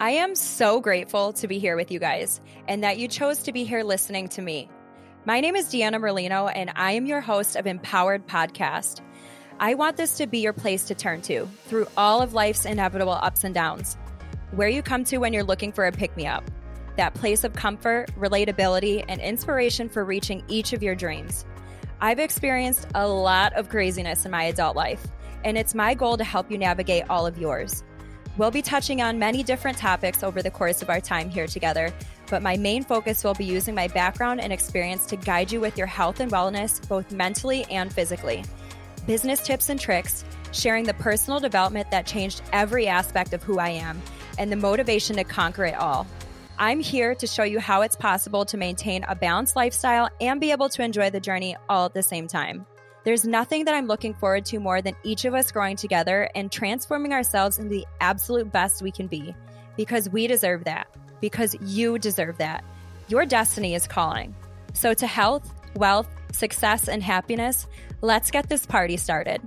I 0.00 0.10
am 0.10 0.36
so 0.36 0.80
grateful 0.80 1.32
to 1.32 1.48
be 1.48 1.58
here 1.58 1.74
with 1.74 1.90
you 1.90 1.98
guys 1.98 2.40
and 2.68 2.84
that 2.84 2.98
you 2.98 3.08
chose 3.08 3.42
to 3.42 3.52
be 3.52 3.64
here 3.64 3.82
listening 3.82 4.28
to 4.28 4.42
me. 4.42 4.70
My 5.24 5.40
name 5.40 5.56
is 5.56 5.66
Deanna 5.66 5.96
Merlino, 5.96 6.48
and 6.54 6.70
I 6.76 6.92
am 6.92 7.04
your 7.04 7.20
host 7.20 7.56
of 7.56 7.66
Empowered 7.66 8.28
Podcast. 8.28 9.00
I 9.58 9.74
want 9.74 9.96
this 9.96 10.18
to 10.18 10.28
be 10.28 10.38
your 10.38 10.52
place 10.52 10.84
to 10.84 10.94
turn 10.94 11.20
to 11.22 11.48
through 11.64 11.88
all 11.96 12.22
of 12.22 12.32
life's 12.32 12.64
inevitable 12.64 13.10
ups 13.10 13.42
and 13.42 13.52
downs, 13.52 13.96
where 14.52 14.68
you 14.68 14.82
come 14.82 15.02
to 15.02 15.18
when 15.18 15.32
you're 15.32 15.42
looking 15.42 15.72
for 15.72 15.84
a 15.84 15.90
pick 15.90 16.16
me 16.16 16.28
up, 16.28 16.48
that 16.96 17.14
place 17.14 17.42
of 17.42 17.54
comfort, 17.54 18.08
relatability, 18.16 19.04
and 19.08 19.20
inspiration 19.20 19.88
for 19.88 20.04
reaching 20.04 20.44
each 20.46 20.72
of 20.72 20.80
your 20.80 20.94
dreams. 20.94 21.44
I've 22.00 22.20
experienced 22.20 22.86
a 22.94 23.08
lot 23.08 23.52
of 23.54 23.68
craziness 23.68 24.24
in 24.24 24.30
my 24.30 24.44
adult 24.44 24.76
life, 24.76 25.04
and 25.42 25.58
it's 25.58 25.74
my 25.74 25.94
goal 25.94 26.16
to 26.18 26.24
help 26.24 26.52
you 26.52 26.58
navigate 26.58 27.10
all 27.10 27.26
of 27.26 27.36
yours. 27.36 27.82
We'll 28.38 28.52
be 28.52 28.62
touching 28.62 29.02
on 29.02 29.18
many 29.18 29.42
different 29.42 29.78
topics 29.78 30.22
over 30.22 30.42
the 30.42 30.50
course 30.50 30.80
of 30.80 30.88
our 30.88 31.00
time 31.00 31.28
here 31.28 31.48
together, 31.48 31.92
but 32.30 32.40
my 32.40 32.56
main 32.56 32.84
focus 32.84 33.24
will 33.24 33.34
be 33.34 33.44
using 33.44 33.74
my 33.74 33.88
background 33.88 34.40
and 34.40 34.52
experience 34.52 35.06
to 35.06 35.16
guide 35.16 35.50
you 35.50 35.60
with 35.60 35.76
your 35.76 35.88
health 35.88 36.20
and 36.20 36.30
wellness, 36.30 36.86
both 36.88 37.10
mentally 37.10 37.64
and 37.64 37.92
physically. 37.92 38.44
Business 39.08 39.44
tips 39.44 39.70
and 39.70 39.80
tricks, 39.80 40.24
sharing 40.52 40.84
the 40.84 40.94
personal 40.94 41.40
development 41.40 41.90
that 41.90 42.06
changed 42.06 42.42
every 42.52 42.86
aspect 42.86 43.32
of 43.32 43.42
who 43.42 43.58
I 43.58 43.70
am, 43.70 44.00
and 44.38 44.52
the 44.52 44.56
motivation 44.56 45.16
to 45.16 45.24
conquer 45.24 45.64
it 45.64 45.74
all. 45.74 46.06
I'm 46.60 46.78
here 46.78 47.16
to 47.16 47.26
show 47.26 47.42
you 47.42 47.58
how 47.58 47.82
it's 47.82 47.96
possible 47.96 48.44
to 48.44 48.56
maintain 48.56 49.04
a 49.08 49.16
balanced 49.16 49.56
lifestyle 49.56 50.10
and 50.20 50.40
be 50.40 50.52
able 50.52 50.68
to 50.68 50.82
enjoy 50.84 51.10
the 51.10 51.18
journey 51.18 51.56
all 51.68 51.86
at 51.86 51.94
the 51.94 52.04
same 52.04 52.28
time. 52.28 52.66
There's 53.04 53.24
nothing 53.24 53.64
that 53.64 53.74
I'm 53.74 53.86
looking 53.86 54.14
forward 54.14 54.44
to 54.46 54.58
more 54.58 54.82
than 54.82 54.94
each 55.02 55.24
of 55.24 55.34
us 55.34 55.52
growing 55.52 55.76
together 55.76 56.28
and 56.34 56.50
transforming 56.50 57.12
ourselves 57.12 57.58
into 57.58 57.70
the 57.70 57.86
absolute 58.00 58.52
best 58.52 58.82
we 58.82 58.90
can 58.90 59.06
be 59.06 59.34
because 59.76 60.08
we 60.08 60.26
deserve 60.26 60.64
that, 60.64 60.88
because 61.20 61.56
you 61.62 61.98
deserve 61.98 62.38
that. 62.38 62.64
Your 63.08 63.24
destiny 63.24 63.74
is 63.74 63.86
calling. 63.86 64.34
So, 64.74 64.92
to 64.94 65.06
health, 65.06 65.50
wealth, 65.76 66.08
success, 66.32 66.88
and 66.88 67.02
happiness, 67.02 67.66
let's 68.02 68.30
get 68.30 68.48
this 68.48 68.66
party 68.66 68.96
started. 68.96 69.40